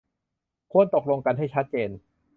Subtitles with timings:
[0.71, 1.89] ควรตกลงกันให้ชัดเจน